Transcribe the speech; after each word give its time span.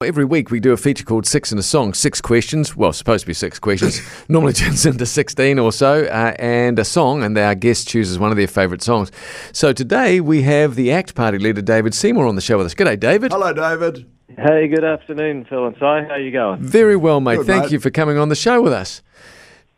Every 0.00 0.24
week 0.24 0.52
we 0.52 0.60
do 0.60 0.70
a 0.70 0.76
feature 0.76 1.02
called 1.02 1.26
Six 1.26 1.50
in 1.50 1.58
a 1.58 1.62
Song, 1.62 1.92
six 1.92 2.20
questions. 2.20 2.76
Well, 2.76 2.92
supposed 2.92 3.22
to 3.22 3.26
be 3.26 3.34
six 3.34 3.58
questions. 3.58 4.00
Normally 4.28 4.52
turns 4.52 4.86
into 4.86 5.04
16 5.04 5.58
or 5.58 5.72
so, 5.72 6.04
uh, 6.04 6.36
and 6.38 6.78
a 6.78 6.84
song, 6.84 7.24
and 7.24 7.36
our 7.36 7.56
guest 7.56 7.88
chooses 7.88 8.16
one 8.16 8.30
of 8.30 8.36
their 8.36 8.46
favourite 8.46 8.80
songs. 8.80 9.10
So 9.50 9.72
today 9.72 10.20
we 10.20 10.42
have 10.42 10.76
the 10.76 10.92
ACT 10.92 11.16
Party 11.16 11.38
leader, 11.38 11.62
David 11.62 11.94
Seymour, 11.94 12.26
on 12.28 12.36
the 12.36 12.40
show 12.40 12.58
with 12.58 12.66
us. 12.66 12.76
G'day, 12.76 13.00
David. 13.00 13.32
Hello, 13.32 13.52
David. 13.52 14.08
Hey, 14.36 14.68
good 14.68 14.84
afternoon, 14.84 15.46
Phil 15.46 15.66
and 15.66 15.74
Si. 15.74 15.80
How 15.80 16.14
you 16.14 16.30
going? 16.30 16.62
Very 16.62 16.94
well, 16.94 17.18
mate. 17.18 17.38
Good, 17.38 17.46
Thank 17.46 17.62
mate. 17.64 17.72
you 17.72 17.80
for 17.80 17.90
coming 17.90 18.18
on 18.18 18.28
the 18.28 18.36
show 18.36 18.62
with 18.62 18.72
us. 18.72 19.02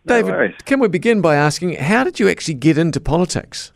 No 0.04 0.16
David, 0.16 0.32
worries. 0.32 0.54
can 0.66 0.80
we 0.80 0.88
begin 0.88 1.22
by 1.22 1.36
asking, 1.36 1.76
how 1.76 2.04
did 2.04 2.20
you 2.20 2.28
actually 2.28 2.54
get 2.54 2.76
into 2.76 3.00
politics? 3.00 3.72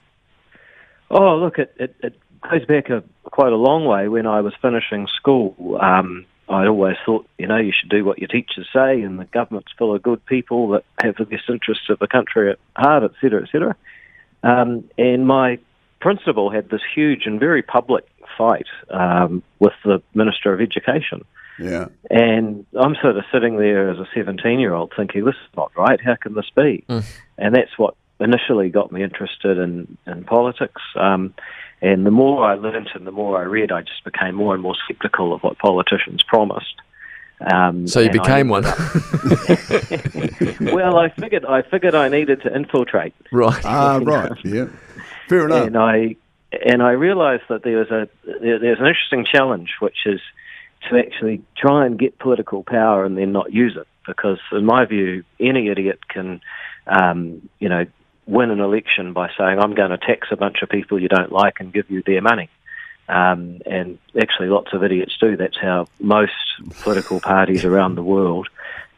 Oh, 1.11 1.36
look, 1.36 1.58
it, 1.58 1.74
it, 1.79 1.96
it 2.02 2.18
goes 2.42 2.66
back 2.66 2.90
a, 2.90 3.02
quite 3.30 3.54
a 3.54 3.56
long 3.56 3.86
way. 3.86 4.08
When 4.08 4.26
I 4.26 4.42
was 4.42 4.52
finishing 4.61 5.08
school, 5.16 5.79
um, 5.80 6.26
I 6.48 6.66
always 6.66 6.96
thought, 7.06 7.26
you 7.38 7.46
know, 7.46 7.56
you 7.56 7.72
should 7.79 7.90
do 7.90 8.04
what 8.04 8.18
your 8.18 8.29
teachers 8.29 8.68
say, 8.72 9.00
and 9.00 9.18
the 9.18 9.25
government's 9.25 9.72
full 9.79 9.94
of 9.94 10.03
good 10.03 10.25
people 10.26 10.68
that 10.70 10.84
have 11.03 11.17
the 11.17 11.25
best 11.25 11.44
interests 11.48 11.89
of 11.89 11.98
the 11.98 12.07
country 12.07 12.50
at 12.50 12.58
heart, 12.76 13.03
et 13.03 13.12
cetera, 13.20 13.43
et 13.43 13.48
cetera. 13.50 13.76
Um, 14.43 14.84
and 14.98 15.26
my 15.26 15.58
principal 16.00 16.50
had 16.50 16.68
this 16.68 16.82
huge 16.94 17.22
and 17.25 17.40
very 17.40 17.62
public 17.62 18.04
fight 18.36 18.67
um, 18.90 19.43
with 19.58 19.72
the 19.84 20.03
Minister 20.12 20.53
of 20.53 20.61
Education. 20.61 21.25
Yeah. 21.58 21.86
And 22.11 22.67
I'm 22.79 22.96
sort 23.00 23.17
of 23.17 23.25
sitting 23.32 23.56
there 23.56 23.90
as 23.90 23.98
a 23.98 24.06
17 24.14 24.61
year 24.61 24.75
old 24.75 24.92
thinking, 24.96 25.25
this 25.25 25.34
is 25.34 25.56
not 25.56 25.72
right. 25.76 26.00
How 26.00 26.17
can 26.17 26.34
this 26.34 26.50
be? 26.54 26.84
Mm. 26.89 27.04
And 27.39 27.54
that's 27.54 27.79
what 27.79 27.95
initially 28.20 28.68
got 28.68 28.92
me 28.92 29.03
interested 29.03 29.58
in, 29.58 29.96
in 30.06 30.25
politics. 30.25 30.82
Um, 30.96 31.34
and 31.84 32.06
the 32.06 32.11
more 32.11 32.44
I 32.44 32.55
learnt 32.55 32.88
and 32.94 33.06
the 33.06 33.12
more 33.12 33.38
I 33.38 33.42
read, 33.42 33.70
I 33.70 33.83
just 33.83 34.02
became 34.05 34.34
more 34.34 34.55
and 34.55 34.62
more 34.62 34.75
sceptical 34.88 35.34
of 35.34 35.42
what 35.42 35.58
politicians 35.58 36.22
promised. 36.22 36.77
Um, 37.52 37.86
So 37.86 38.00
you 38.00 38.08
and 38.08 38.20
I 38.20 38.22
became 38.22 38.48
one. 38.48 38.62
well, 40.75 40.97
I 40.98 41.11
figured 41.11 41.44
I 41.44 41.61
figured 41.62 41.94
I 41.94 42.09
needed 42.09 42.42
to 42.42 42.55
infiltrate 42.55 43.14
right. 43.33 43.61
Ah, 43.64 44.00
right. 44.03 44.33
Yeah. 44.44 44.67
Fair 45.28 45.47
enough. 45.47 45.67
and 45.67 45.77
I 45.77 46.17
and 46.64 46.83
I 46.83 46.92
realised 46.92 47.42
that 47.48 47.64
there 47.64 47.78
was 47.78 47.91
a 47.91 48.09
there, 48.41 48.59
there's 48.59 48.81
an 48.81 48.87
interesting 48.87 49.27
challenge, 49.31 49.75
which 49.81 50.06
is 50.06 50.20
to 50.89 50.98
actually 50.98 51.42
try 51.56 51.84
and 51.84 51.98
get 51.98 52.19
political 52.19 52.62
power 52.62 53.05
and 53.05 53.19
then 53.19 53.33
not 53.33 53.53
use 53.53 53.77
it, 53.77 53.87
because 54.06 54.39
in 54.53 54.64
my 54.64 54.87
view, 54.87 55.25
any 55.41 55.69
idiot 55.69 55.98
can, 56.09 56.41
um, 56.87 57.47
you 57.59 57.69
know, 57.69 57.84
win 58.27 58.50
an 58.50 58.61
election 58.61 59.12
by 59.12 59.30
saying 59.36 59.58
I'm 59.58 59.75
going 59.75 59.91
to 59.91 59.98
tax 59.98 60.28
a 60.30 60.36
bunch 60.36 60.62
of 60.62 60.69
people 60.69 61.00
you 61.00 61.08
don't 61.08 61.33
like 61.33 61.61
and 61.61 61.72
give 61.72 61.91
you 61.91 62.03
their 62.03 62.22
money. 62.22 62.48
Um, 63.08 63.61
and 63.66 63.98
actually, 64.20 64.48
lots 64.48 64.72
of 64.72 64.83
idiots 64.83 65.16
do. 65.20 65.36
That's 65.36 65.58
how 65.61 65.86
most 66.00 66.33
political 66.81 67.20
parties 67.20 67.64
around 67.64 67.97
the 67.97 68.03
world 68.03 68.48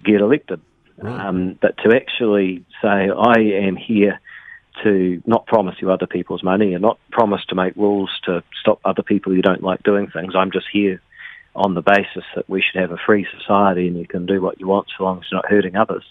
get 0.05 0.21
elected. 0.21 0.61
Um, 1.03 1.59
but 1.61 1.77
to 1.79 1.95
actually 1.95 2.65
say, 2.81 3.11
I 3.11 3.39
am 3.39 3.77
here 3.77 4.21
to 4.83 5.23
not 5.27 5.47
promise 5.47 5.77
you 5.81 5.91
other 5.91 6.07
people's 6.07 6.43
money 6.43 6.75
and 6.75 6.83
not 6.83 6.99
promise 7.11 7.45
to 7.47 7.55
make 7.55 7.75
rules 7.77 8.11
to 8.25 8.43
stop 8.61 8.81
other 8.85 9.03
people 9.03 9.35
you 9.35 9.43
don't 9.43 9.63
like 9.63 9.83
doing 9.83 10.07
things. 10.07 10.35
I'm 10.35 10.51
just 10.51 10.67
here 10.73 11.01
on 11.55 11.75
the 11.75 11.83
basis 11.83 12.25
that 12.35 12.49
we 12.49 12.63
should 12.63 12.81
have 12.81 12.93
a 12.93 12.99
free 12.99 13.27
society 13.39 13.89
and 13.89 13.99
you 13.99 14.07
can 14.07 14.27
do 14.27 14.41
what 14.41 14.61
you 14.61 14.67
want 14.67 14.89
so 14.97 15.05
long 15.05 15.19
as 15.19 15.25
you're 15.31 15.39
not 15.39 15.51
hurting 15.51 15.77
others. 15.77 16.05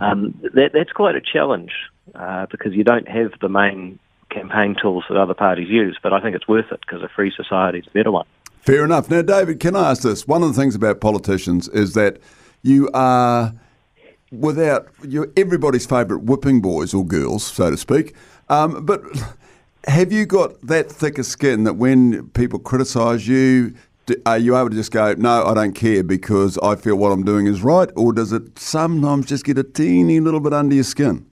Um, 0.00 0.40
that, 0.54 0.70
that's 0.72 0.92
quite 0.92 1.16
a 1.16 1.20
challenge 1.20 1.72
uh, 2.14 2.46
because 2.50 2.74
you 2.74 2.84
don't 2.84 3.08
have 3.08 3.32
the 3.40 3.48
main 3.48 3.98
campaign 4.30 4.76
tools 4.80 5.04
that 5.08 5.16
other 5.16 5.34
parties 5.34 5.68
use, 5.68 5.96
but 6.02 6.12
I 6.12 6.20
think 6.20 6.34
it's 6.34 6.48
worth 6.48 6.70
it 6.72 6.80
because 6.80 7.02
a 7.02 7.08
free 7.08 7.32
society 7.34 7.78
is 7.78 7.86
a 7.86 7.90
better 7.90 8.10
one. 8.10 8.26
Fair 8.60 8.84
enough. 8.84 9.10
Now, 9.10 9.22
David, 9.22 9.60
can 9.60 9.76
I 9.76 9.90
ask 9.90 10.02
this? 10.02 10.26
One 10.26 10.42
of 10.42 10.48
the 10.48 10.60
things 10.60 10.74
about 10.74 11.00
politicians 11.00 11.68
is 11.68 11.94
that 11.94 12.18
you 12.62 12.90
are, 12.94 13.54
without, 14.32 14.88
you're 15.06 15.30
everybody's 15.36 15.86
favourite 15.86 16.24
whipping 16.24 16.60
boys 16.60 16.94
or 16.94 17.04
girls, 17.04 17.44
so 17.44 17.70
to 17.70 17.76
speak. 17.76 18.14
Um, 18.48 18.84
but 18.84 19.02
have 19.86 20.12
you 20.12 20.24
got 20.26 20.60
that 20.62 20.90
thicker 20.90 21.22
skin 21.22 21.64
that 21.64 21.74
when 21.74 22.28
people 22.30 22.58
criticise 22.58 23.28
you, 23.28 23.74
are 24.26 24.38
you 24.38 24.56
able 24.56 24.70
to 24.70 24.76
just 24.76 24.92
go, 24.92 25.14
no, 25.14 25.44
I 25.44 25.54
don't 25.54 25.74
care 25.74 26.02
because 26.02 26.58
I 26.58 26.76
feel 26.76 26.96
what 26.96 27.12
I'm 27.12 27.22
doing 27.22 27.46
is 27.46 27.62
right? 27.62 27.90
Or 27.96 28.12
does 28.12 28.32
it 28.32 28.58
sometimes 28.58 29.26
just 29.26 29.44
get 29.44 29.58
a 29.58 29.62
teeny 29.62 30.20
little 30.20 30.40
bit 30.40 30.52
under 30.52 30.74
your 30.74 30.84
skin? 30.84 31.26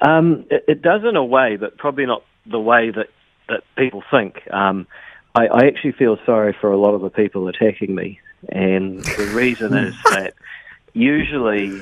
Um, 0.00 0.46
it, 0.50 0.64
it 0.68 0.82
does 0.82 1.02
in 1.04 1.16
a 1.16 1.24
way, 1.24 1.56
but 1.56 1.76
probably 1.76 2.06
not 2.06 2.22
the 2.46 2.60
way 2.60 2.90
that, 2.90 3.08
that 3.48 3.62
people 3.76 4.02
think. 4.10 4.40
Um, 4.52 4.86
I, 5.34 5.46
I 5.46 5.66
actually 5.66 5.92
feel 5.92 6.18
sorry 6.24 6.56
for 6.60 6.70
a 6.70 6.78
lot 6.78 6.94
of 6.94 7.00
the 7.00 7.10
people 7.10 7.48
attacking 7.48 7.94
me, 7.94 8.20
and 8.48 8.98
the 8.98 9.32
reason 9.34 9.76
is 9.76 9.94
that 10.10 10.34
usually 10.92 11.80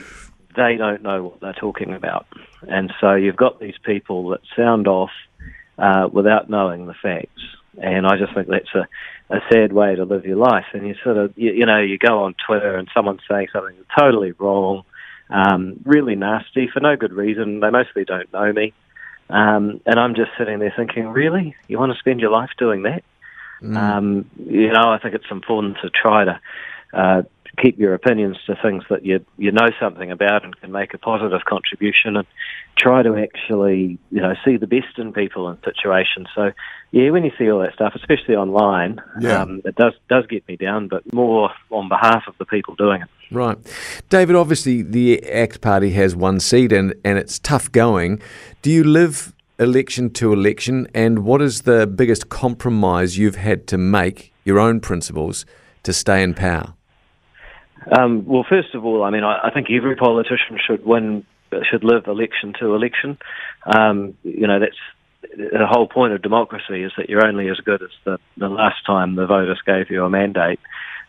they 0.57 0.77
don't 0.77 1.03
know 1.03 1.25
what 1.25 1.41
they're 1.41 1.53
talking 1.53 1.93
about, 1.93 2.27
and 2.67 2.93
so 3.01 3.15
you've 3.15 3.37
got 3.37 3.61
these 3.61 3.77
people 3.85 4.31
that 4.31 4.41
sound 4.57 4.89
off 4.89 5.11
uh, 5.79 6.09
without 6.11 6.49
knowing 6.49 6.87
the 6.87 6.95
facts, 6.95 7.43
and 7.81 8.07
I 8.07 8.17
just 8.17 8.35
think 8.35 8.49
that's 8.49 8.75
a, 8.75 8.89
a 9.35 9.41
sad 9.53 9.73
way 9.73 9.95
to 9.95 10.05
live 10.05 10.25
your 10.25 10.37
life. 10.37 10.65
And 10.73 10.87
you 10.87 10.95
sort 11.05 11.19
of, 11.19 11.37
you, 11.37 11.53
you 11.53 11.67
know, 11.67 11.79
you 11.79 11.99
go 11.99 12.25
on 12.25 12.35
Twitter 12.47 12.77
and 12.77 12.89
someone's 12.95 13.21
saying 13.31 13.49
something 13.53 13.77
totally 13.99 14.33
wrong 14.33 14.85
um, 15.31 15.81
really 15.85 16.15
nasty 16.15 16.69
for 16.73 16.81
no 16.81 16.97
good 16.97 17.13
reason. 17.13 17.61
They 17.61 17.71
mostly 17.71 18.05
don't 18.05 18.33
know 18.33 18.53
me. 18.53 18.73
Um, 19.29 19.81
and 19.87 19.99
I'm 19.99 20.15
just 20.15 20.31
sitting 20.39 20.61
there 20.61 20.73
thinking, 20.77 21.09
really? 21.09 21.57
You 21.69 21.79
want 21.79 21.93
to 21.93 21.99
spend 21.99 22.21
your 22.21 22.31
life 22.31 22.51
doing 22.59 22.83
that? 22.85 23.03
Um, 23.77 24.31
you 24.37 24.73
know, 24.73 24.93
I 24.93 24.99
think 24.99 25.15
it's 25.15 25.31
important 25.31 25.79
to 25.83 25.91
try 25.91 26.25
to 26.25 26.41
uh, 26.93 27.23
keep 27.59 27.79
your 27.79 27.95
opinions 27.95 28.37
to 28.47 28.57
things 28.63 28.85
that 28.91 29.05
you 29.05 29.25
you 29.39 29.51
know 29.53 29.69
something 29.81 30.11
about 30.11 30.45
and 30.45 30.59
can 30.61 30.73
make 30.73 30.95
a 30.95 30.99
positive 30.99 31.45
contribution, 31.45 32.17
and 32.17 32.27
try 32.77 33.03
to 33.03 33.17
actually 33.17 33.99
you 34.11 34.21
know 34.21 34.35
see 34.45 34.57
the 34.57 34.67
best 34.67 34.99
in 34.99 35.13
people 35.13 35.49
and 35.49 35.59
situations. 35.65 36.29
So 36.35 36.53
yeah, 36.93 37.11
when 37.11 37.25
you 37.25 37.33
see 37.39 37.51
all 37.51 37.61
that 37.61 37.75
stuff, 37.75 37.95
especially 37.95 38.37
online, 38.37 39.01
Yeah. 39.21 39.43
um, 39.43 39.61
it 39.65 39.75
does 39.77 39.95
does 40.09 40.27
get 40.27 40.47
me 40.49 40.57
down, 40.57 40.89
but 40.89 41.11
more 41.13 41.51
on 41.71 41.89
behalf 41.89 42.25
of 42.29 42.35
the 42.39 42.45
people 42.45 42.75
doing 42.77 43.03
it. 43.03 43.09
Right. 43.35 43.59
David, 44.09 44.37
obviously 44.37 44.83
the 44.83 45.23
ACT 45.25 45.61
Party 45.61 45.91
has 45.91 46.15
one 46.15 46.39
seat 46.39 46.73
and, 46.73 46.95
and 47.05 47.19
it's 47.19 47.39
tough 47.41 47.73
going. 47.73 48.23
Do 48.63 48.71
you 48.71 48.85
live 48.85 49.33
election 49.59 50.11
to 50.11 50.33
election 50.33 50.87
and 50.95 51.21
what 51.21 51.43
is 51.43 51.63
the 51.63 51.87
biggest 51.89 52.29
compromise 52.29 53.19
you've 53.19 53.37
had 53.37 53.67
to 53.67 53.79
make, 53.79 54.33
your 54.45 54.61
own 54.61 54.79
principles, 54.81 55.45
to 55.83 55.93
stay 55.93 56.23
in 56.23 56.35
power? 56.35 56.76
Um, 57.91 58.27
well, 58.27 58.45
first 58.49 58.75
of 58.75 58.85
all, 58.85 59.03
I 59.05 59.11
mean, 59.11 59.25
I, 59.25 59.49
I 59.49 59.51
think 59.51 59.69
every 59.71 59.97
politician 59.97 60.59
should 60.65 60.85
win, 60.85 61.25
should 61.71 61.85
live 61.85 62.07
election 62.07 62.55
to 62.61 62.75
election. 62.75 63.19
Um, 63.65 64.17
you 64.23 64.47
know, 64.47 64.59
that's 64.59 64.77
the 65.37 65.67
whole 65.69 65.89
point 65.89 66.13
of 66.13 66.23
democracy 66.23 66.83
is 66.83 66.93
that 66.97 67.09
you're 67.09 67.27
only 67.27 67.49
as 67.49 67.59
good 67.59 67.83
as 67.83 67.91
the, 68.05 68.19
the 68.37 68.49
last 68.49 68.85
time 68.87 69.15
the 69.15 69.27
voters 69.27 69.61
gave 69.65 69.91
you 69.91 70.05
a 70.05 70.11
mandate. 70.11 70.61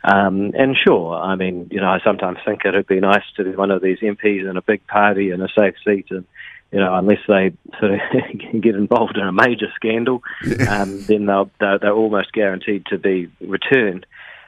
Um, 0.04 0.52
and 0.58 0.76
sure, 0.78 1.16
I 1.16 1.36
mean, 1.36 1.68
you 1.72 1.82
know, 1.82 1.90
I 1.90 2.00
sometimes 2.04 2.38
think 2.46 2.62
it'd 2.64 2.88
be 2.88 3.00
nice 3.00 3.24
to 3.36 3.44
be 3.44 3.56
one 3.56 3.72
of 3.72 3.82
these 3.82 4.00
MPs 4.00 4.50
in 4.50 4.56
a 4.56 4.62
big 4.62 4.86
party 4.88 5.32
in 5.32 5.42
a 5.42 5.48
safe 5.58 5.76
seat 5.84 6.08
and 6.12 6.26
you 6.72 6.80
know, 6.80 6.96
unless 6.96 7.20
they 7.28 7.54
sort 7.80 7.94
of 7.94 8.00
get 8.62 8.76
involved 8.76 9.18
in 9.18 9.26
a 9.26 9.32
major 9.32 9.68
scandal, 9.76 10.22
um, 10.70 11.02
then 11.06 11.26
they'll, 11.26 11.50
they're, 11.60 11.80
they're 11.80 11.94
almost 11.94 12.34
guaranteed 12.34 12.86
to 12.88 12.98
be 12.98 13.30
returned. 13.40 14.06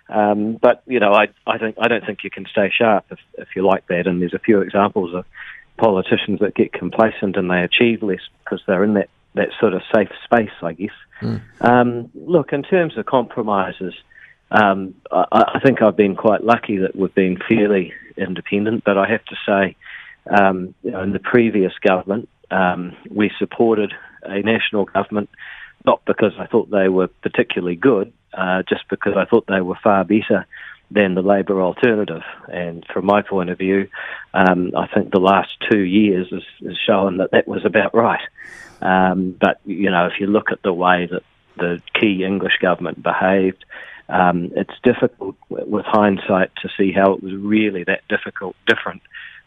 Um, 0.09 0.57
but 0.59 0.83
you 0.87 0.99
know, 0.99 1.13
I, 1.13 1.27
I 1.45 1.57
think 1.57 1.77
I 1.79 1.87
don't 1.87 2.05
think 2.05 2.23
you 2.23 2.29
can 2.29 2.45
stay 2.51 2.71
sharp 2.75 3.05
if, 3.11 3.19
if 3.37 3.47
you 3.55 3.65
like 3.65 3.87
that. 3.87 4.07
And 4.07 4.21
there's 4.21 4.33
a 4.33 4.39
few 4.39 4.61
examples 4.61 5.13
of 5.13 5.25
politicians 5.77 6.39
that 6.39 6.55
get 6.55 6.73
complacent 6.73 7.37
and 7.37 7.49
they 7.49 7.61
achieve 7.61 8.03
less 8.03 8.21
because 8.43 8.61
they're 8.67 8.83
in 8.83 8.95
that, 8.95 9.09
that 9.35 9.49
sort 9.59 9.73
of 9.73 9.81
safe 9.93 10.09
space, 10.25 10.51
I 10.61 10.73
guess. 10.73 10.89
Um, 11.61 12.09
look, 12.15 12.53
in 12.53 12.63
terms 12.63 12.97
of 12.97 13.05
compromises, 13.05 13.93
um, 14.51 14.95
I, 15.11 15.25
I 15.55 15.59
think 15.59 15.81
I've 15.81 15.95
been 15.95 16.15
quite 16.15 16.43
lucky 16.43 16.77
that 16.77 16.95
we've 16.95 17.13
been 17.13 17.37
fairly 17.47 17.93
independent. 18.17 18.83
But 18.83 18.97
I 18.97 19.07
have 19.07 19.23
to 19.25 19.35
say, 19.45 19.75
um, 20.29 20.73
you 20.83 20.91
know, 20.91 21.03
in 21.03 21.13
the 21.13 21.19
previous 21.19 21.73
government, 21.81 22.29
um, 22.51 22.95
we 23.09 23.31
supported 23.37 23.93
a 24.23 24.41
national 24.41 24.85
government 24.85 25.29
not 25.85 26.03
because 26.05 26.33
I 26.37 26.45
thought 26.45 26.69
they 26.69 26.89
were 26.89 27.07
particularly 27.07 27.75
good, 27.75 28.11
uh, 28.33 28.63
just 28.67 28.87
because 28.89 29.13
I 29.15 29.25
thought 29.25 29.45
they 29.47 29.61
were 29.61 29.77
far 29.83 30.03
better 30.03 30.45
than 30.91 31.13
the 31.13 31.21
Labor 31.21 31.61
alternative. 31.61 32.23
And 32.51 32.85
from 32.91 33.05
my 33.05 33.21
point 33.21 33.49
of 33.49 33.57
view, 33.57 33.89
um, 34.33 34.71
I 34.75 34.87
think 34.87 35.11
the 35.11 35.19
last 35.19 35.51
two 35.69 35.81
years 35.81 36.27
has, 36.31 36.43
has 36.65 36.77
shown 36.77 37.17
that 37.17 37.31
that 37.31 37.47
was 37.47 37.65
about 37.65 37.93
right. 37.93 38.21
Um, 38.81 39.35
but 39.39 39.59
you 39.65 39.91
know, 39.91 40.07
if 40.07 40.19
you 40.19 40.27
look 40.27 40.51
at 40.51 40.61
the 40.63 40.73
way 40.73 41.07
that 41.11 41.23
the 41.57 41.81
Key 41.99 42.23
English 42.23 42.57
government 42.61 43.03
behaved, 43.03 43.65
um, 44.07 44.51
it's 44.55 44.73
difficult 44.83 45.35
with 45.49 45.85
hindsight 45.85 46.51
to 46.61 46.69
see 46.77 46.91
how 46.91 47.13
it 47.13 47.21
was 47.21 47.33
really 47.33 47.83
that 47.83 48.07
difficult, 48.07 48.55
different 48.65 49.01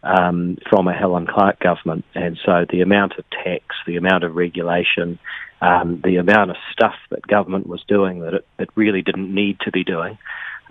um, 0.04 0.58
from 0.68 0.86
a 0.86 0.92
Helen 0.92 1.26
Clark 1.26 1.58
government. 1.58 2.04
And 2.14 2.38
so 2.44 2.66
the 2.68 2.80
amount 2.80 3.14
of 3.18 3.24
tax, 3.30 3.64
the 3.86 3.96
amount 3.96 4.24
of 4.24 4.36
regulation, 4.36 5.18
um, 5.62 6.00
the 6.04 6.16
amount 6.16 6.50
of 6.50 6.56
stuff 6.72 6.94
that 7.10 7.26
government 7.26 7.66
was 7.66 7.82
doing 7.86 8.20
that 8.20 8.34
it, 8.34 8.46
it 8.58 8.68
really 8.74 9.02
didn't 9.02 9.32
need 9.34 9.58
to 9.60 9.70
be 9.70 9.84
doing. 9.84 10.18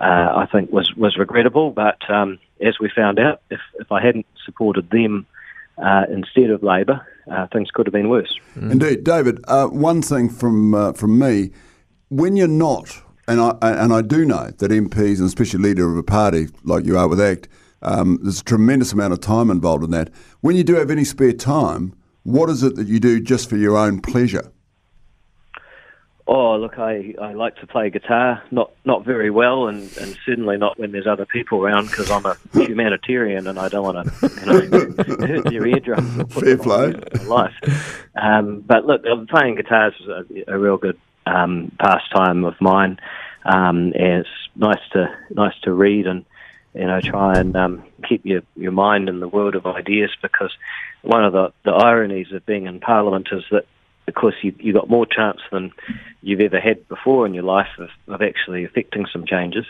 uh, 0.01 0.33
I 0.35 0.47
think 0.51 0.71
was 0.71 0.93
was 0.95 1.15
regrettable. 1.17 1.71
But 1.71 2.09
um, 2.09 2.39
as 2.59 2.79
we 2.79 2.89
found 2.89 3.19
out, 3.19 3.41
if 3.49 3.59
if 3.79 3.91
I 3.91 4.03
hadn't 4.03 4.25
supported 4.45 4.89
them 4.89 5.27
uh, 5.77 6.05
instead 6.11 6.49
of 6.49 6.63
Labor, 6.63 7.05
uh, 7.31 7.47
things 7.53 7.69
could 7.71 7.85
have 7.85 7.93
been 7.93 8.09
worse. 8.09 8.35
Mm. 8.55 8.71
Indeed, 8.71 9.03
David. 9.03 9.39
Uh, 9.47 9.67
one 9.67 10.01
thing 10.01 10.29
from 10.29 10.73
uh, 10.73 10.93
from 10.93 11.19
me, 11.19 11.51
when 12.09 12.35
you're 12.35 12.47
not, 12.47 13.01
and 13.27 13.39
I 13.39 13.53
and 13.61 13.93
I 13.93 14.01
do 14.01 14.25
know 14.25 14.49
that 14.57 14.71
MPs 14.71 15.19
and 15.19 15.27
especially 15.27 15.61
leader 15.61 15.89
of 15.91 15.97
a 15.97 16.03
party 16.03 16.47
like 16.63 16.85
you 16.85 16.97
are 16.97 17.07
with 17.07 17.21
ACT, 17.21 17.47
um, 17.83 18.19
there's 18.23 18.41
a 18.41 18.43
tremendous 18.43 18.93
amount 18.93 19.13
of 19.13 19.21
time 19.21 19.51
involved 19.51 19.83
in 19.83 19.91
that. 19.91 20.09
When 20.41 20.55
you 20.55 20.63
do 20.63 20.75
have 20.75 20.89
any 20.89 21.03
spare 21.03 21.33
time, 21.33 21.93
what 22.23 22.49
is 22.49 22.63
it 22.63 22.75
that 22.75 22.87
you 22.87 22.99
do 22.99 23.19
just 23.19 23.49
for 23.49 23.57
your 23.57 23.77
own 23.77 24.01
pleasure? 24.01 24.51
Oh, 26.27 26.55
look, 26.55 26.77
I, 26.77 27.13
I 27.21 27.33
like 27.33 27.55
to 27.57 27.67
play 27.67 27.89
guitar, 27.89 28.43
not 28.51 28.71
not 28.85 29.03
very 29.03 29.29
well, 29.29 29.67
and, 29.67 29.81
and 29.97 30.17
certainly 30.25 30.57
not 30.57 30.79
when 30.79 30.91
there's 30.91 31.07
other 31.07 31.25
people 31.25 31.63
around 31.63 31.87
because 31.87 32.11
I'm 32.11 32.25
a 32.25 32.37
humanitarian 32.53 33.47
and 33.47 33.57
I 33.57 33.69
don't 33.69 33.83
want 33.83 34.07
to 34.07 34.29
you 34.39 34.45
know, 34.45 34.93
hurt 35.27 35.43
their 35.45 35.65
eardrums. 35.65 36.33
Fair 36.39 36.57
play. 36.57 36.93
Life. 37.25 38.05
Um, 38.15 38.61
but 38.61 38.85
look, 38.85 39.03
playing 39.29 39.55
guitar 39.55 39.89
is 39.89 40.07
a, 40.07 40.53
a 40.53 40.59
real 40.59 40.77
good 40.77 40.99
um, 41.25 41.71
pastime 41.79 42.45
of 42.45 42.59
mine, 42.61 42.99
um, 43.45 43.93
and 43.95 44.25
it's 44.25 44.29
nice 44.55 44.81
to 44.93 45.07
nice 45.31 45.57
to 45.63 45.73
read 45.73 46.07
and 46.07 46.25
you 46.73 46.85
know 46.85 47.01
try 47.01 47.37
and 47.39 47.55
um, 47.55 47.83
keep 48.07 48.25
your 48.25 48.41
your 48.55 48.71
mind 48.71 49.09
in 49.09 49.19
the 49.19 49.27
world 49.27 49.55
of 49.55 49.65
ideas 49.65 50.11
because 50.21 50.51
one 51.01 51.25
of 51.25 51.33
the 51.33 51.51
the 51.65 51.71
ironies 51.71 52.31
of 52.31 52.45
being 52.45 52.67
in 52.67 52.79
Parliament 52.79 53.29
is 53.31 53.43
that 53.51 53.65
of 54.07 54.13
course, 54.13 54.35
you 54.41 54.53
you 54.59 54.73
got 54.73 54.89
more 54.89 55.05
chance 55.05 55.39
than 55.51 55.71
you've 56.21 56.41
ever 56.41 56.59
had 56.59 56.87
before 56.87 57.25
in 57.25 57.33
your 57.33 57.43
life 57.43 57.69
of, 57.77 57.89
of 58.07 58.21
actually 58.21 58.65
affecting 58.65 59.05
some 59.11 59.25
changes. 59.25 59.65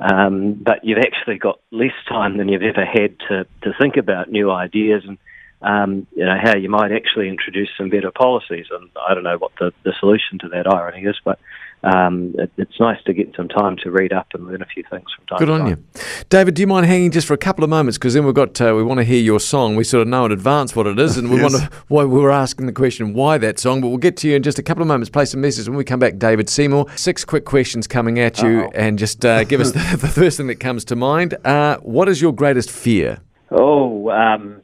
Um, 0.00 0.54
but 0.54 0.84
you've 0.84 0.98
actually 0.98 1.38
got 1.38 1.60
less 1.70 1.92
time 2.08 2.36
than 2.36 2.48
you've 2.48 2.62
ever 2.62 2.84
had 2.84 3.16
to, 3.28 3.46
to 3.62 3.72
think 3.80 3.96
about 3.96 4.30
new 4.30 4.50
ideas 4.50 5.04
and 5.06 5.18
um, 5.62 6.06
you 6.14 6.24
know 6.24 6.36
how 6.42 6.56
you 6.56 6.68
might 6.68 6.92
actually 6.92 7.28
introduce 7.28 7.70
some 7.78 7.88
better 7.88 8.10
policies. 8.10 8.66
And 8.70 8.90
I 9.08 9.14
don't 9.14 9.22
know 9.22 9.38
what 9.38 9.52
the, 9.58 9.72
the 9.82 9.94
solution 9.98 10.38
to 10.40 10.48
that 10.48 10.66
irony 10.66 11.04
is, 11.04 11.16
but 11.24 11.38
um, 11.84 12.34
it, 12.38 12.50
it's 12.56 12.80
nice 12.80 12.98
to 13.06 13.12
get 13.12 13.34
some 13.36 13.48
time 13.48 13.76
to 13.82 13.90
read 13.90 14.12
up 14.12 14.26
and 14.34 14.46
learn 14.46 14.62
a 14.62 14.66
few 14.66 14.82
things 14.90 15.04
from 15.16 15.26
time 15.26 15.38
Good 15.38 15.46
to 15.46 15.52
on 15.52 15.60
time. 15.60 15.68
you. 15.68 16.02
David, 16.30 16.54
do 16.54 16.62
you 16.62 16.66
mind 16.66 16.86
hanging 16.86 17.10
just 17.10 17.26
for 17.26 17.34
a 17.34 17.38
couple 17.38 17.62
of 17.62 17.70
moments? 17.70 17.98
Because 17.98 18.14
then 18.14 18.24
we've 18.24 18.34
got, 18.34 18.60
uh, 18.60 18.72
we 18.76 18.82
want 18.82 18.98
to 18.98 19.04
hear 19.04 19.20
your 19.22 19.38
song. 19.40 19.76
We 19.76 19.84
sort 19.84 20.02
of 20.02 20.08
know 20.08 20.24
in 20.24 20.32
advance 20.32 20.74
what 20.74 20.86
it 20.86 20.98
is, 20.98 21.16
and 21.18 21.30
we 21.30 21.36
Yes. 21.40 21.52
want 21.52 21.64
to, 21.64 21.78
why 21.88 22.04
we 22.04 22.18
were 22.20 22.30
asking 22.32 22.66
the 22.66 22.72
question, 22.72 23.12
why 23.12 23.38
that 23.38 23.58
song, 23.58 23.80
but 23.80 23.88
we'll 23.88 23.98
get 23.98 24.16
to 24.18 24.28
you 24.28 24.36
in 24.36 24.42
just 24.42 24.58
a 24.58 24.62
couple 24.62 24.82
of 24.82 24.88
moments. 24.88 25.10
Play 25.10 25.24
some 25.26 25.40
messages 25.40 25.68
when 25.68 25.76
we 25.76 25.84
come 25.84 25.98
back. 26.00 26.18
David 26.18 26.48
Seymour, 26.48 26.86
six 26.96 27.24
quick 27.24 27.44
questions 27.44 27.86
coming 27.86 28.18
at 28.18 28.40
you, 28.40 28.62
Uh-oh. 28.62 28.70
and 28.74 28.98
just 28.98 29.24
uh, 29.24 29.44
give 29.44 29.60
us 29.60 29.72
the, 29.72 29.96
the 30.00 30.08
first 30.08 30.36
thing 30.38 30.46
that 30.46 30.60
comes 30.60 30.84
to 30.86 30.96
mind. 30.96 31.34
Uh, 31.44 31.76
what 31.78 32.08
is 32.08 32.20
your 32.22 32.32
greatest 32.32 32.70
fear? 32.70 33.18
Oh, 33.50 34.08
um, 34.10 34.62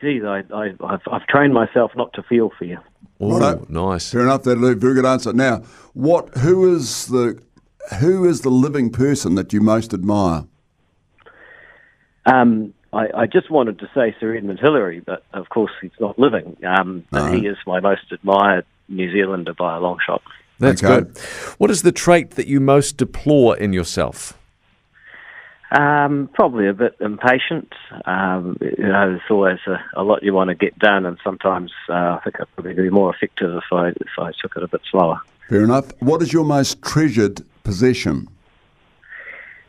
geez, 0.00 0.22
I, 0.24 0.42
I, 0.52 0.70
I've, 0.84 1.00
I've 1.10 1.26
trained 1.28 1.54
myself 1.54 1.92
not 1.96 2.12
to 2.14 2.22
feel 2.24 2.50
fear. 2.58 2.82
Oh, 3.24 3.38
Righto. 3.38 3.66
nice. 3.68 4.10
Fair 4.10 4.22
enough. 4.22 4.42
That's 4.42 4.56
a 4.58 4.74
very 4.74 4.94
good 4.94 5.06
answer. 5.06 5.32
Now, 5.32 5.62
what? 5.94 6.28
Who 6.38 6.74
is 6.74 7.06
the 7.06 7.40
who 8.00 8.24
is 8.28 8.40
the 8.42 8.50
living 8.50 8.90
person 8.90 9.34
that 9.36 9.52
you 9.52 9.60
most 9.60 9.92
admire? 9.94 10.44
Um, 12.26 12.72
I, 12.92 13.06
I 13.16 13.26
just 13.26 13.50
wanted 13.50 13.78
to 13.80 13.90
say 13.94 14.14
Sir 14.20 14.36
Edmund 14.36 14.60
Hillary, 14.60 15.00
but 15.00 15.24
of 15.32 15.48
course 15.48 15.72
he's 15.80 15.90
not 16.00 16.18
living. 16.18 16.56
Um, 16.66 17.04
but 17.10 17.26
No. 17.32 17.38
he 17.38 17.46
is 17.46 17.56
my 17.66 17.80
most 17.80 18.12
admired 18.12 18.64
New 18.88 19.10
Zealander 19.12 19.54
by 19.54 19.76
a 19.76 19.80
long 19.80 19.98
shot. 20.04 20.22
That's 20.58 20.82
Okay. 20.82 21.00
good. 21.00 21.18
What 21.58 21.70
is 21.70 21.82
the 21.82 21.90
trait 21.92 22.32
that 22.32 22.46
you 22.46 22.60
most 22.60 22.96
deplore 22.96 23.56
in 23.56 23.72
yourself? 23.72 24.38
Um, 25.72 26.28
probably 26.34 26.68
a 26.68 26.74
bit 26.74 26.96
impatient. 27.00 27.72
Um, 28.04 28.58
you 28.60 28.86
know, 28.88 29.10
there's 29.10 29.30
always 29.30 29.58
a, 29.66 29.78
a 29.96 30.02
lot 30.02 30.22
you 30.22 30.34
want 30.34 30.48
to 30.48 30.54
get 30.54 30.78
done, 30.78 31.06
and 31.06 31.16
sometimes 31.24 31.72
uh, 31.88 31.92
I 31.92 32.20
think 32.22 32.36
I'd 32.40 32.54
probably 32.54 32.74
be 32.74 32.90
more 32.90 33.14
effective 33.14 33.54
if 33.54 33.72
I 33.72 33.88
if 33.88 34.18
I 34.18 34.32
took 34.42 34.54
it 34.56 34.62
a 34.62 34.68
bit 34.68 34.82
slower. 34.90 35.20
Fair 35.48 35.64
enough. 35.64 35.90
What 36.00 36.20
is 36.20 36.30
your 36.30 36.44
most 36.44 36.82
treasured 36.82 37.40
possession? 37.64 38.28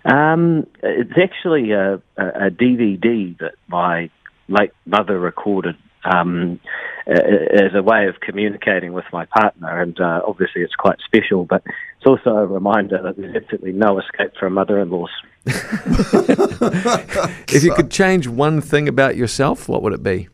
Um, 0.03 0.67
it's 0.81 1.17
actually 1.17 1.71
a, 1.71 2.01
a, 2.17 2.49
DVD 2.49 3.38
that 3.39 3.53
my 3.67 4.09
late 4.49 4.73
mother 4.85 5.17
recorded 5.17 5.77
um, 6.03 6.59
as 7.07 7.73
a 7.73 7.81
way 7.81 8.07
of 8.07 8.19
communicating 8.19 8.91
with 8.91 9.06
my 9.13 9.25
partner, 9.25 9.81
and 9.81 9.97
uh, 10.01 10.21
obviously 10.27 10.61
it's 10.61 10.75
quite 10.75 10.99
special. 11.06 11.45
But 11.45 11.63
it's 12.03 12.07
also 12.25 12.31
a 12.31 12.45
reminder 12.45 13.01
that 13.01 13.15
there's 13.15 13.33
absolutely 13.33 13.71
no 13.71 13.97
escape 13.97 14.33
from 14.38 14.53
mother-in-laws. 14.53 15.09
If 17.50 17.63
you 17.63 17.73
could 17.73 17.91
change 17.91 18.27
one 18.27 18.61
thing 18.61 18.88
about 18.88 19.15
yourself, 19.15 19.69
what 19.69 19.83
would 19.83 19.94
it 19.94 20.01
be? 20.01 20.27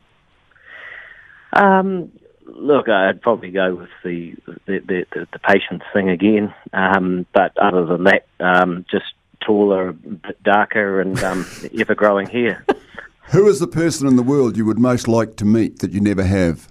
Um, 1.54 2.12
look, 2.46 2.88
I'd 2.88 3.22
probably 3.22 3.52
go 3.52 3.76
with 3.76 3.90
the 4.04 4.36
the, 4.46 4.80
the, 4.80 5.06
the, 5.12 5.28
the 5.34 5.40
patience 5.40 5.84
thing 5.94 6.10
again. 6.10 6.54
Um, 6.72 7.26
but 7.34 7.58
other 7.58 7.86
than 7.86 8.06
that, 8.06 8.26
um, 8.40 8.86
just 8.90 9.06
taller, 9.42 9.90
a 9.90 9.94
bit 9.94 10.42
darker, 10.44 11.02
and 11.02 11.22
um, 11.24 11.46
ever 11.80 11.94
growing 11.94 12.28
hair. 12.28 12.66
Who 13.32 13.48
is 13.48 13.60
the 13.60 13.68
person 13.68 14.08
in 14.08 14.16
the 14.16 14.24
world 14.24 14.56
you 14.56 14.66
would 14.66 14.80
most 14.80 15.08
like 15.08 15.36
to 15.38 15.46
meet 15.46 15.80
that 15.80 15.92
you 15.92 16.00
never 16.00 16.24
have? 16.24 16.69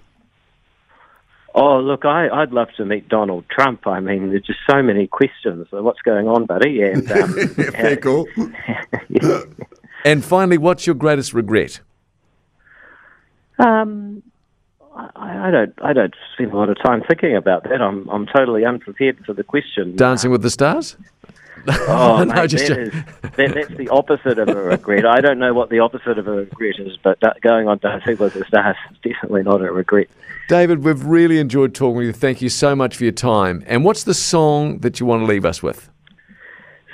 Oh, 1.55 1.79
look, 1.79 2.05
I, 2.05 2.29
I'd 2.29 2.51
love 2.51 2.69
to 2.77 2.85
meet 2.85 3.09
Donald 3.09 3.45
Trump. 3.49 3.87
I 3.87 3.99
mean, 3.99 4.29
there's 4.29 4.43
just 4.43 4.59
so 4.69 4.81
many 4.81 5.07
questions. 5.07 5.67
So 5.71 5.81
What's 5.81 6.01
going 6.01 6.27
on, 6.27 6.45
buddy? 6.45 6.81
And 6.81 7.11
um, 7.11 7.33
Fair 7.33 7.97
call. 7.97 8.27
And 10.05 10.23
finally, 10.23 10.57
what's 10.57 10.87
your 10.87 10.95
greatest 10.95 11.33
regret? 11.33 11.81
um, 13.59 14.23
I, 14.95 15.47
I 15.47 15.51
don't, 15.51 15.73
I 15.81 15.93
don't 15.93 16.15
spend 16.33 16.53
a 16.53 16.57
lot 16.57 16.69
of 16.69 16.77
time 16.81 17.03
thinking 17.07 17.35
about 17.35 17.63
that. 17.63 17.81
I'm, 17.81 18.09
I'm 18.09 18.25
totally 18.25 18.65
unprepared 18.65 19.23
for 19.25 19.33
the 19.33 19.43
question. 19.43 19.95
Dancing 19.95 20.31
with 20.31 20.41
the 20.41 20.49
Stars? 20.49 20.97
Oh, 21.87 22.23
No, 22.23 22.33
mate, 22.33 22.49
just 22.49 22.67
that 22.67 22.75
joking. 22.75 22.99
is, 22.99 23.31
that, 23.37 23.53
that's 23.53 23.77
the 23.77 23.89
opposite 23.89 24.37
of 24.39 24.49
a 24.49 24.55
regret. 24.63 25.05
I 25.05 25.21
don't 25.21 25.39
know 25.39 25.53
what 25.53 25.69
the 25.69 25.79
opposite 25.79 26.17
of 26.17 26.27
a 26.27 26.31
regret 26.31 26.79
is, 26.79 26.97
but 27.03 27.19
da- 27.19 27.33
going 27.41 27.67
on 27.67 27.77
Dancing 27.79 28.17
with 28.17 28.33
the 28.33 28.43
Stars 28.45 28.75
is 28.91 28.97
definitely 29.03 29.43
not 29.43 29.61
a 29.61 29.71
regret. 29.71 30.07
David, 30.47 30.83
we've 30.83 31.03
really 31.05 31.37
enjoyed 31.39 31.75
talking 31.75 31.97
with 31.97 32.05
you. 32.07 32.13
Thank 32.13 32.41
you 32.41 32.49
so 32.49 32.75
much 32.75 32.97
for 32.97 33.03
your 33.03 33.13
time. 33.13 33.63
And 33.67 33.83
what's 33.85 34.03
the 34.03 34.13
song 34.15 34.79
that 34.79 34.99
you 34.99 35.05
want 35.05 35.21
to 35.21 35.25
leave 35.27 35.45
us 35.45 35.61
with? 35.61 35.89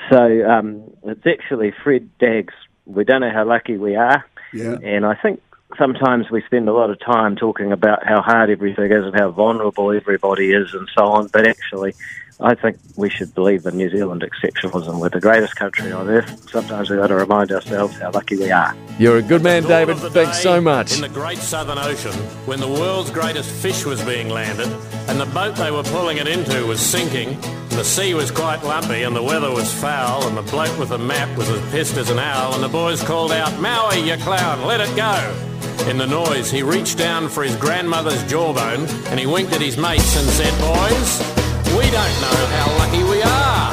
So 0.09 0.49
um, 0.49 0.83
it's 1.03 1.25
actually 1.25 1.73
Fred 1.83 2.09
Dagg's 2.19 2.53
We 2.85 3.03
Don't 3.05 3.21
Know 3.21 3.31
How 3.31 3.45
Lucky 3.45 3.77
We 3.77 3.95
Are. 3.95 4.25
Yeah. 4.53 4.75
And 4.83 5.05
I 5.05 5.15
think 5.15 5.41
sometimes 5.77 6.29
we 6.29 6.41
spend 6.43 6.69
a 6.69 6.73
lot 6.73 6.89
of 6.89 6.99
time 6.99 7.35
talking 7.35 7.71
about 7.71 8.05
how 8.05 8.21
hard 8.21 8.49
everything 8.49 8.91
is 8.91 9.05
and 9.05 9.15
how 9.15 9.31
vulnerable 9.31 9.91
everybody 9.91 10.51
is 10.51 10.73
and 10.73 10.87
so 10.95 11.05
on. 11.05 11.27
But 11.27 11.47
actually, 11.47 11.93
I 12.41 12.53
think 12.53 12.77
we 12.97 13.09
should 13.09 13.33
believe 13.33 13.65
in 13.65 13.77
New 13.77 13.89
Zealand 13.89 14.21
exceptionalism. 14.21 14.99
We're 14.99 15.09
the 15.09 15.21
greatest 15.21 15.55
country 15.55 15.93
on 15.93 16.09
earth. 16.09 16.49
Sometimes 16.49 16.89
we've 16.89 16.99
got 16.99 17.07
to 17.07 17.15
remind 17.15 17.51
ourselves 17.51 17.97
how 17.97 18.11
lucky 18.11 18.35
we 18.35 18.51
are. 18.51 18.75
You're 18.99 19.17
a 19.17 19.21
good 19.21 19.41
man, 19.41 19.63
David. 19.63 19.97
Thanks 19.97 20.41
so 20.41 20.59
much. 20.59 20.95
In 20.95 21.01
the 21.01 21.07
great 21.07 21.37
southern 21.37 21.77
ocean, 21.77 22.13
when 22.45 22.59
the 22.59 22.67
world's 22.67 23.09
greatest 23.09 23.49
fish 23.49 23.85
was 23.85 24.03
being 24.03 24.29
landed, 24.29 24.67
and 25.07 25.19
the 25.19 25.25
boat 25.27 25.55
they 25.55 25.71
were 25.71 25.83
pulling 25.83 26.17
it 26.17 26.27
into 26.27 26.65
was 26.65 26.81
sinking, 26.81 27.29
and 27.29 27.71
the 27.71 27.85
sea 27.85 28.13
was 28.13 28.31
quite 28.31 28.61
lumpy, 28.63 29.03
and 29.03 29.15
the 29.15 29.23
weather 29.23 29.51
was 29.51 29.73
foul, 29.73 30.27
and 30.27 30.35
the 30.35 30.51
bloke 30.51 30.77
with 30.77 30.89
the 30.89 30.97
map 30.97 31.37
was 31.37 31.49
as 31.49 31.71
pissed 31.71 31.95
as 31.95 32.09
an 32.09 32.19
owl, 32.19 32.53
and 32.53 32.63
the 32.63 32.69
boys 32.69 33.01
called 33.01 33.31
out, 33.31 33.57
Maui, 33.61 33.99
you 33.99 34.17
clown, 34.17 34.65
let 34.65 34.81
it 34.81 34.93
go. 34.97 35.89
In 35.89 35.97
the 35.97 36.07
noise, 36.07 36.51
he 36.51 36.63
reached 36.63 36.97
down 36.97 37.29
for 37.29 37.43
his 37.43 37.55
grandmother's 37.55 38.23
jawbone, 38.29 38.87
and 39.07 39.19
he 39.19 39.25
winked 39.25 39.53
at 39.53 39.61
his 39.61 39.77
mates 39.77 40.17
and 40.17 40.27
said, 40.27 40.51
Boys, 40.59 41.44
we 41.73 41.89
don't 41.89 42.15
know 42.21 42.39
how 42.57 42.67
lucky 42.77 43.03
we 43.03 43.21
are. 43.21 43.71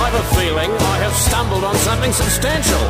I've 0.00 0.14
a 0.14 0.24
feeling 0.34 0.70
I 0.70 0.96
have 1.04 1.14
stumbled 1.14 1.64
on 1.64 1.76
something 1.76 2.12
substantial. 2.12 2.80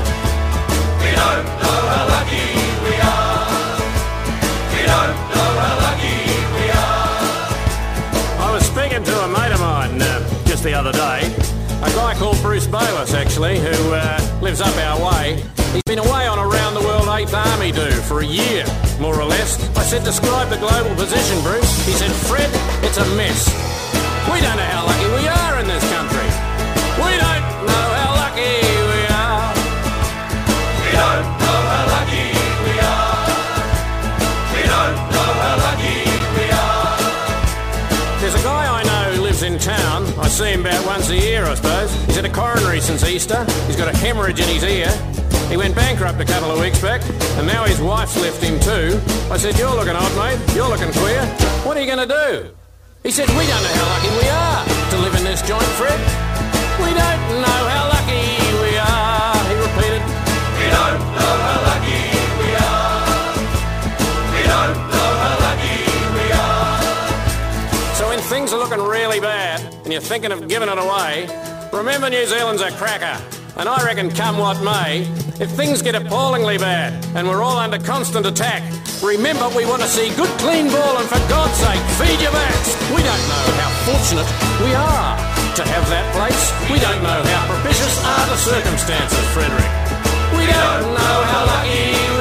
We 1.03 1.11
don't 1.17 1.47
know 1.63 1.81
how 1.93 2.05
lucky 2.09 2.49
we 2.87 2.95
are. 3.03 3.81
We 4.73 4.83
don't 4.87 5.17
know 5.35 5.51
how 5.65 5.77
lucky 5.89 6.19
we 6.57 6.65
are. 6.71 8.47
I 8.47 8.49
was 8.53 8.65
speaking 8.65 9.03
to 9.05 9.15
a 9.25 9.29
mate 9.29 9.53
of 9.53 9.61
mine 9.61 10.01
uh, 10.01 10.45
just 10.45 10.63
the 10.63 10.75
other 10.75 10.93
day. 10.93 11.27
A 11.83 11.91
guy 11.97 12.15
called 12.15 12.41
Bruce 12.43 12.67
Bayliss, 12.67 13.15
actually, 13.15 13.59
who 13.59 13.93
uh, 13.93 14.39
lives 14.43 14.61
up 14.61 14.77
our 14.77 15.01
way. 15.01 15.43
He's 15.73 15.83
been 15.87 16.01
away 16.01 16.27
on 16.27 16.39
a 16.39 16.47
round 16.47 16.75
the 16.75 16.81
world 16.81 17.09
Eighth 17.09 17.33
Army 17.33 17.71
do 17.71 17.89
for 18.11 18.21
a 18.21 18.27
year, 18.27 18.67
more 19.01 19.15
or 19.15 19.25
less. 19.25 19.55
I 19.79 19.83
said, 19.83 20.05
describe 20.05 20.51
the 20.51 20.59
global 20.59 20.95
position, 20.97 21.41
Bruce. 21.43 21.87
He 21.87 21.93
said, 21.93 22.11
Fred, 22.27 22.50
a 23.01 23.17
mess. 23.17 23.49
We 24.29 24.41
don't 24.41 24.57
know 24.57 24.71
how 24.77 24.85
lucky 24.85 25.09
we 25.09 25.25
are 25.27 25.61
in 25.61 25.67
this 25.67 25.85
country. 25.89 26.29
We 27.01 27.13
don't 27.17 27.45
know 27.65 27.87
how 27.97 28.13
lucky 28.21 28.61
we 28.61 29.01
are. 29.09 29.41
We 30.85 30.91
don't 30.93 31.25
know 31.41 31.61
how 31.73 31.85
lucky 31.97 32.29
we 32.67 32.75
are. 32.77 33.25
We 34.53 34.63
don't 34.69 34.97
know 35.17 35.31
how 35.41 35.57
lucky 35.65 35.99
we 36.37 36.45
are. 36.53 38.21
There's 38.21 38.37
a 38.37 38.45
guy 38.45 38.65
I 38.69 38.83
know 38.85 39.17
who 39.17 39.23
lives 39.23 39.43
in 39.43 39.59
town. 39.59 40.05
I 40.19 40.29
see 40.29 40.53
him 40.53 40.61
about 40.61 40.85
once 40.85 41.09
a 41.09 41.17
year, 41.17 41.47
I 41.47 41.55
suppose. 41.55 41.93
He's 42.05 42.17
had 42.17 42.27
a 42.27 42.33
coronary 42.33 42.81
since 42.81 43.03
Easter. 43.09 43.45
He's 43.67 43.77
got 43.77 43.89
a 43.89 43.97
hemorrhage 43.97 44.41
in 44.41 44.49
his 44.49 44.65
ear. 44.65 44.91
He 45.49 45.57
went 45.57 45.75
bankrupt 45.75 46.21
a 46.21 46.25
couple 46.25 46.51
of 46.51 46.61
weeks 46.61 46.81
back, 46.81 47.01
and 47.39 47.47
now 47.47 47.65
his 47.65 47.81
wife's 47.81 48.21
left 48.21 48.43
him 48.43 48.61
too. 48.61 49.01
I 49.33 49.39
said, 49.39 49.59
You're 49.59 49.75
looking 49.75 49.97
odd, 49.97 50.15
mate. 50.17 50.55
You're 50.55 50.69
looking 50.69 50.93
queer. 50.93 51.25
What 51.65 51.77
are 51.77 51.81
you 51.81 51.87
going 51.87 52.07
to 52.07 52.15
do? 52.15 52.60
He 53.03 53.11
said, 53.11 53.29
We 53.31 53.47
don't 53.47 53.63
know 53.63 53.75
how 53.81 53.89
lucky 53.97 54.11
we 54.21 54.29
are 54.29 54.91
to 54.91 54.97
live 54.99 55.15
in 55.15 55.25
this 55.25 55.41
joint, 55.41 55.65
Fred. 55.81 55.99
We 56.85 56.93
don't 56.93 57.23
know 57.41 57.61
how 57.73 57.89
lucky 57.89 58.29
we 58.61 58.77
are, 58.77 59.41
he 59.49 59.55
repeated. 59.57 60.03
We 60.61 60.67
don't 60.69 61.01
know 61.17 61.35
how 61.49 61.59
lucky 61.65 62.03
we 62.37 62.49
are. 62.61 63.41
We 64.37 64.43
don't 64.45 64.77
know 64.93 65.11
how 65.17 65.35
lucky 65.49 65.81
we 66.13 66.25
are. 66.45 67.95
So 67.97 68.09
when 68.11 68.19
things 68.19 68.53
are 68.53 68.59
looking 68.59 68.83
really 68.85 69.19
bad 69.19 69.63
and 69.85 69.93
you're 69.93 70.03
thinking 70.03 70.31
of 70.31 70.47
giving 70.47 70.69
it 70.69 70.79
away, 70.79 71.27
remember 71.73 72.11
New 72.11 72.27
Zealand's 72.27 72.61
a 72.61 72.71
cracker. 72.73 73.17
And 73.57 73.69
I 73.69 73.85
reckon 73.85 74.11
come 74.11 74.39
what 74.39 74.63
may, 74.63 75.03
if 75.41 75.51
things 75.51 75.83
get 75.83 75.95
appallingly 75.95 76.59
bad 76.59 76.93
and 77.17 77.29
we're 77.29 77.43
all 77.43 77.59
under 77.59 77.79
constant 77.79 78.27
attack, 78.27 78.63
remember 79.03 79.49
we 79.57 79.67
want 79.67 79.83
to 79.83 79.89
see 79.89 80.09
good 80.17 80.31
clean 80.39 80.69
ball 80.69 80.99
and 80.99 81.09
for 81.09 81.21
God's 81.29 81.57
sake, 81.59 81.83
feed 81.99 82.21
your 82.21 82.33
backs. 82.33 82.77
We 82.95 83.03
don't 83.03 83.25
know 83.29 83.47
how 83.61 83.71
fortunate 83.89 84.29
we 84.65 84.73
are 84.75 85.17
to 85.57 85.63
have 85.67 85.85
that 85.91 86.07
place. 86.15 86.43
We 86.71 86.79
don't 86.79 87.03
know 87.03 87.21
how 87.21 87.43
propitious 87.51 87.95
are 88.05 88.27
the 88.31 88.39
circumstances, 88.39 89.25
Frederick. 89.35 89.73
We 90.39 90.47
don't 90.47 90.95
know 90.95 91.17
how 91.27 91.43
lucky 91.47 92.20